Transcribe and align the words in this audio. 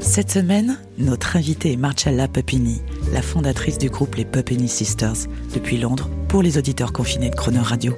Cette 0.00 0.30
semaine, 0.30 0.78
notre 0.98 1.36
invitée 1.36 1.74
est 1.74 1.76
Marcella 1.76 2.26
Pupini, 2.26 2.80
la 3.12 3.20
fondatrice 3.20 3.76
du 3.76 3.90
groupe 3.90 4.14
Les 4.14 4.24
Pupini 4.24 4.66
Sisters, 4.66 5.28
depuis 5.54 5.76
Londres, 5.76 6.08
pour 6.28 6.42
les 6.42 6.56
auditeurs 6.56 6.92
confinés 6.92 7.28
de 7.28 7.34
Croner 7.34 7.60
Radio. 7.60 7.94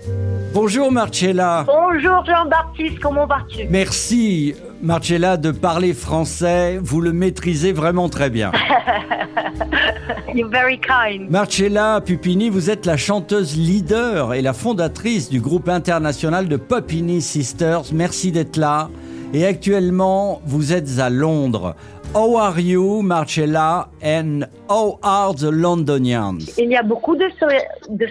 Bonjour 0.52 0.90
Marcella. 0.90 1.64
Bonjour 1.66 2.24
Jean-Baptiste, 2.26 2.98
comment 2.98 3.26
vas-tu? 3.26 3.68
Merci 3.70 4.54
Marcella 4.82 5.36
de 5.36 5.52
parler 5.52 5.94
français. 5.94 6.78
Vous 6.82 7.00
le 7.00 7.12
maîtrisez 7.12 7.72
vraiment 7.72 8.08
très 8.08 8.30
bien. 8.30 8.50
You're 10.34 10.50
very 10.50 10.80
kind. 10.80 11.30
Marcella 11.30 12.00
Pupini, 12.04 12.50
vous 12.50 12.68
êtes 12.68 12.84
la 12.84 12.96
chanteuse 12.96 13.56
leader 13.56 14.34
et 14.34 14.42
la 14.42 14.52
fondatrice 14.52 15.30
du 15.30 15.40
groupe 15.40 15.68
international 15.68 16.48
de 16.48 16.56
Pupini 16.56 17.22
Sisters. 17.22 17.84
Merci 17.92 18.32
d'être 18.32 18.56
là. 18.56 18.90
Et 19.34 19.46
actuellement, 19.46 20.42
vous 20.44 20.74
êtes 20.74 20.98
à 20.98 21.08
Londres. 21.08 21.74
How 22.14 22.36
are 22.36 22.60
you, 22.60 23.00
Marcella, 23.00 23.88
and 24.04 24.42
how 24.68 24.98
are 25.02 25.34
the 25.34 25.50
Londonians? 25.50 26.58
Il 26.58 26.70
y 26.70 26.76
a 26.76 26.82
beaucoup 26.82 27.16
de 27.16 27.30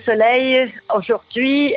soleil, 0.04 0.74
aujourd'hui, 0.92 1.76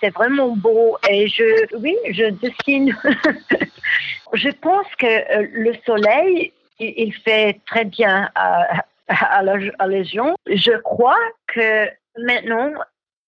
c'est 0.00 0.10
vraiment 0.14 0.56
beau 0.56 0.96
et 1.06 1.28
je, 1.28 1.76
oui, 1.76 1.94
je 2.10 2.30
dessine. 2.30 2.96
je 4.32 4.48
pense 4.62 4.86
que 4.98 5.06
euh, 5.06 5.46
le 5.52 5.74
soleil, 5.84 6.50
il, 6.78 7.12
fait 7.12 7.60
très 7.66 7.84
bien 7.84 8.30
à, 8.34 8.82
à, 9.08 9.42
la, 9.42 9.56
à 9.78 9.86
les 9.88 10.04
gens. 10.04 10.34
Je 10.46 10.74
crois 10.78 11.20
que 11.48 11.86
maintenant, 12.16 12.72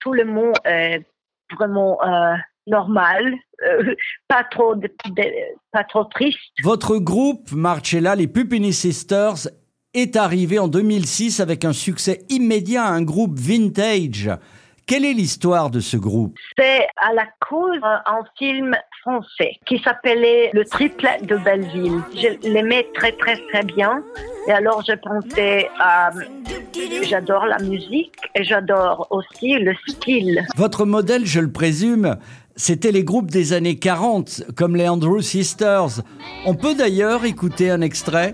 tout 0.01 0.15
le 0.15 0.25
monde 0.25 0.57
est 0.65 1.03
vraiment 1.55 1.99
euh, 2.03 2.37
normal, 2.67 3.35
euh, 3.67 3.95
pas 4.29 4.45
trop, 4.51 4.75
de- 4.75 4.91
de- 5.11 5.23
pas 5.73 5.85
trop 5.85 6.05
triste. 6.05 6.39
Votre 6.63 6.97
groupe, 6.99 7.51
Marcella, 7.53 8.15
les 8.15 8.29
Pupini 8.29 8.73
Sisters, 8.73 9.49
est 9.95 10.17
arrivé 10.17 10.59
en 10.59 10.69
2006 10.69 11.41
avec 11.41 11.65
un 11.65 11.73
succès 11.73 12.23
immédiat, 12.31 12.87
un 12.87 13.03
groupe 13.03 13.39
vintage. 13.39 14.31
Quelle 14.87 15.05
est 15.05 15.13
l'histoire 15.13 15.71
de 15.71 15.81
ce 15.81 15.97
groupe? 15.97 16.37
C'est 16.59 16.87
à 16.97 17.13
la 17.15 17.27
cause 17.49 17.79
d'un 17.81 18.25
film 18.37 18.77
français 19.03 19.53
qui 19.65 19.79
s'appelait 19.79 20.51
Le 20.55 20.65
triplet 20.65 21.19
de 21.23 21.37
Belleville. 21.37 22.01
Je 22.15 22.49
l'aimais 22.49 22.89
très 22.95 23.13
très 23.13 23.37
très 23.53 23.63
bien. 23.63 24.03
Et 24.49 24.53
alors 24.53 24.83
je 24.87 24.95
pensais, 24.95 25.69
euh, 25.81 26.21
j'adore 27.09 27.47
la 27.47 27.59
musique 27.59 28.15
et 28.35 28.43
j'adore 28.43 29.07
aussi 29.11 29.55
le 29.55 29.73
style. 29.87 30.45
Votre 30.57 30.85
modèle, 30.85 31.27
je 31.27 31.41
le 31.41 31.53
présume, 31.53 32.17
c'était 32.57 32.91
les 32.91 33.05
groupes 33.05 33.31
des 33.31 33.53
années 33.53 33.77
40, 33.77 34.45
comme 34.57 34.75
les 34.77 34.89
Andrew 34.89 35.21
Sisters. 35.21 36.03
On 36.45 36.55
peut 36.55 36.75
d'ailleurs 36.75 37.25
écouter 37.25 37.71
un 37.71 37.81
extrait 37.83 38.33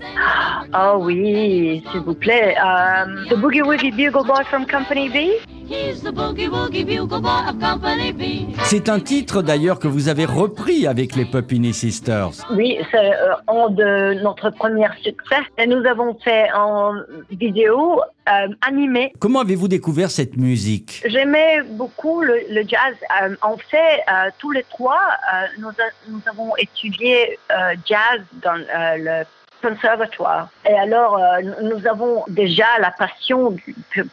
Ah 0.73 0.97
oui, 0.97 1.83
s'il 1.91 2.01
vous 2.01 2.15
plaît. 2.15 2.55
Euh, 2.57 3.25
the 3.29 3.39
Boogie 3.39 3.61
Woogie 3.61 3.91
Bugle 3.91 4.25
Boy 4.25 4.43
from 4.49 4.65
Company 4.65 5.09
B? 5.09 5.49
He's 5.69 6.01
the 6.01 6.11
boogie 6.11 6.49
woogie 6.49 6.83
bugle 6.83 7.21
boy 7.21 7.47
of 7.47 7.59
Company 7.59 8.11
B. 8.11 8.55
C'est 8.63 8.89
un 8.89 8.99
titre 8.99 9.43
d'ailleurs 9.43 9.77
que 9.77 9.87
vous 9.87 10.09
avez 10.09 10.25
repris 10.25 10.87
avec 10.87 11.15
les 11.15 11.25
Pupini 11.25 11.75
Sisters. 11.75 12.31
Oui, 12.49 12.79
c'est 12.89 12.97
euh, 12.97 13.35
un 13.47 13.69
de 13.69 14.23
notre 14.23 14.49
premier 14.49 14.87
succès. 15.03 15.43
Et 15.59 15.67
nous 15.67 15.85
avons 15.85 15.98
fait 16.15 16.51
en 16.53 16.93
vidéo 17.29 18.01
euh, 18.27 18.47
animée 18.61 19.11
Comment 19.19 19.41
avez-vous 19.41 19.67
découvert 19.67 20.09
cette 20.11 20.35
musique? 20.37 21.01
J'aimais 21.05 21.61
beaucoup 21.63 22.21
le, 22.21 22.35
le 22.49 22.61
jazz. 22.67 22.95
Euh, 23.21 23.35
en 23.41 23.57
fait, 23.57 24.03
euh, 24.11 24.29
tous 24.39 24.51
les 24.51 24.63
trois, 24.63 24.99
euh, 25.33 25.45
nous, 25.59 25.69
a- 25.69 25.93
nous 26.09 26.21
avons 26.27 26.55
étudié 26.57 27.37
euh, 27.51 27.75
jazz 27.85 28.21
dans 28.43 28.55
le 28.55 29.23
conservatoire. 29.61 30.49
Et 30.65 30.73
alors, 30.73 31.17
euh, 31.17 31.41
nous- 31.63 31.85
avons 31.87 32.23
déjà 32.29 32.65
la 32.79 32.91
passion 32.91 33.55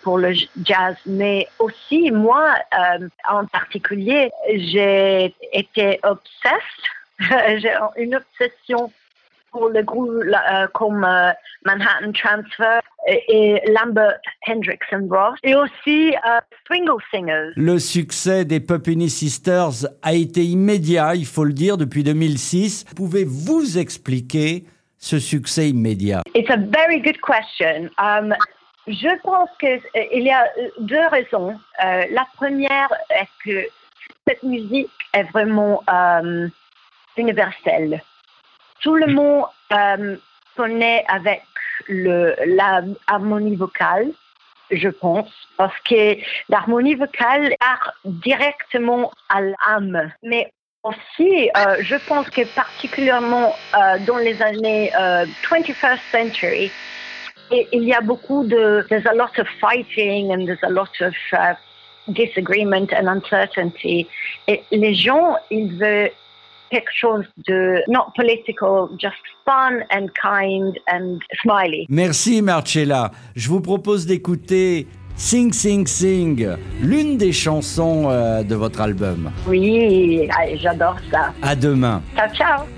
pour 0.02 0.18
le 0.18 0.32
jazz, 0.64 0.96
mais 1.06 1.46
aussi 1.58 2.10
moi, 2.10 2.46
euh, 2.74 3.08
en 3.28 3.44
particulier, 3.46 4.30
j'ai 4.52 5.34
été 5.52 6.00
obsesse. 6.02 6.74
j'ai 7.60 7.72
une 7.96 8.14
obsession 8.16 8.90
pour 9.56 9.68
le 9.70 9.82
groupe 9.82 10.22
euh, 10.24 10.66
comme 10.74 11.04
euh, 11.04 11.32
Manhattan 11.64 12.12
Transfer 12.12 12.80
et, 13.06 13.22
et 13.28 13.72
Lambert 13.72 14.18
Hendricks 14.46 14.92
and 14.92 15.08
Ross 15.10 15.38
et 15.42 15.54
aussi 15.54 16.14
euh, 16.14 16.40
Swingle 16.66 17.02
Singers. 17.10 17.52
Le 17.56 17.78
succès 17.78 18.44
des 18.44 18.60
Pupini 18.60 19.08
Sisters 19.08 19.88
a 20.02 20.12
été 20.12 20.44
immédiat, 20.44 21.14
il 21.14 21.26
faut 21.26 21.44
le 21.44 21.52
dire, 21.52 21.76
depuis 21.78 22.04
2006. 22.04 22.84
Pouvez-vous 22.96 23.78
expliquer 23.78 24.64
ce 24.98 25.18
succès 25.18 25.70
immédiat? 25.70 26.22
It's 26.34 26.50
a 26.50 26.56
very 26.56 27.00
good 27.00 27.18
question. 27.20 27.88
Um, 27.98 28.34
je 28.86 29.20
pense 29.22 29.48
qu'il 29.58 30.22
y 30.22 30.30
a 30.30 30.46
deux 30.80 31.06
raisons. 31.10 31.58
Euh, 31.84 32.04
la 32.10 32.26
première 32.36 32.92
est 33.10 33.28
que 33.44 33.66
cette 34.28 34.42
musique 34.42 34.90
est 35.14 35.24
vraiment 35.24 35.82
euh, 35.90 36.48
universelle. 37.16 38.02
Tout 38.80 38.94
le 38.94 39.06
monde 39.06 39.44
euh, 39.72 40.16
connaît 40.56 41.04
avec 41.08 41.42
le, 41.88 42.34
la 42.46 42.82
vocale, 43.56 44.10
je 44.70 44.88
pense, 44.88 45.30
parce 45.56 45.78
que 45.88 46.16
l'harmonie 46.48 46.94
vocale 46.94 47.54
part 47.60 47.92
directement 48.04 49.12
à 49.28 49.40
l'âme. 49.42 50.12
Mais 50.22 50.52
aussi, 50.82 51.50
euh, 51.56 51.76
je 51.80 51.96
pense 52.08 52.28
que 52.30 52.42
particulièrement 52.54 53.54
euh, 53.74 53.98
dans 54.06 54.18
les 54.18 54.40
années 54.42 54.92
euh, 54.98 55.26
21st 55.48 55.98
century, 56.12 56.70
il 57.50 57.84
y 57.84 57.94
a 57.94 58.00
beaucoup 58.00 58.44
de, 58.44 58.84
there's 58.88 59.06
a 59.06 59.14
lot 59.14 59.38
of 59.38 59.46
fighting 59.60 60.32
and 60.32 60.46
there's 60.46 60.62
a 60.64 60.70
lot 60.70 60.90
of 61.00 61.14
uh, 61.32 61.54
disagreement 62.08 62.92
and 62.92 63.08
uncertainty. 63.08 64.08
Et 64.48 64.62
les 64.72 64.94
gens, 64.94 65.36
ils 65.50 65.72
veulent 65.76 66.10
quelque 66.70 66.90
chose 66.92 67.24
de 67.46 67.82
not 67.88 68.12
political, 68.16 68.88
just 68.98 69.16
fun 69.44 69.80
and 69.90 70.08
kind 70.20 70.78
and 70.92 71.18
smiley. 71.42 71.86
Merci 71.88 72.42
Marcella. 72.42 73.10
Je 73.34 73.48
vous 73.48 73.60
propose 73.60 74.06
d'écouter 74.06 74.86
Sing 75.16 75.52
Sing 75.52 75.86
Sing, 75.86 76.46
l'une 76.82 77.16
des 77.16 77.32
chansons 77.32 78.10
euh, 78.10 78.42
de 78.42 78.54
votre 78.54 78.80
album. 78.82 79.30
Oui, 79.46 80.28
ah, 80.30 80.44
j'adore 80.56 80.96
ça. 81.10 81.32
À 81.40 81.54
demain. 81.54 82.02
Ciao, 82.14 82.28
ciao. 82.34 82.75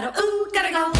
gotta, 0.00 0.18
ooh, 0.18 0.48
gotta 0.52 0.72
go. 0.72 0.99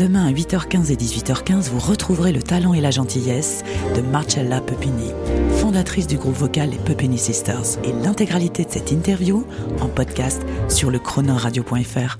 Demain 0.00 0.26
à 0.26 0.32
8h15 0.32 0.90
et 0.90 0.96
18h15, 0.96 1.68
vous 1.68 1.78
retrouverez 1.78 2.32
le 2.32 2.42
talent 2.42 2.72
et 2.72 2.80
la 2.80 2.90
gentillesse 2.90 3.62
de 3.94 4.00
Marcella 4.00 4.62
Pupini, 4.62 5.12
fondatrice 5.58 6.06
du 6.06 6.16
groupe 6.16 6.36
vocal 6.36 6.70
les 6.70 6.78
Pupini 6.78 7.18
Sisters. 7.18 7.78
Et 7.84 7.92
l'intégralité 7.92 8.64
de 8.64 8.70
cette 8.70 8.92
interview 8.92 9.44
en 9.78 9.88
podcast 9.88 10.40
sur 10.70 10.90
le 10.90 10.98
chronoradio.fr. 10.98 12.18